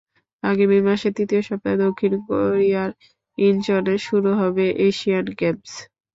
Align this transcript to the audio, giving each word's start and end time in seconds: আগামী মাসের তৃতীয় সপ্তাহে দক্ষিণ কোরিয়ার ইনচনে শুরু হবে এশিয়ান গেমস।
আগামী 0.43 0.79
মাসের 0.87 1.15
তৃতীয় 1.17 1.41
সপ্তাহে 1.43 1.77
দক্ষিণ 1.83 2.13
কোরিয়ার 2.25 2.91
ইনচনে 3.37 3.95
শুরু 4.07 4.31
হবে 4.41 4.65
এশিয়ান 4.87 5.25
গেমস। 5.39 5.71